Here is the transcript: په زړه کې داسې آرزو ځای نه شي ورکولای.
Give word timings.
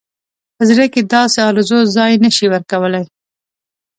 په 0.55 0.63
زړه 0.69 0.85
کې 0.93 1.01
داسې 1.13 1.37
آرزو 1.49 1.79
ځای 1.95 2.13
نه 2.23 2.29
شي 2.35 2.45
ورکولای. 2.53 3.05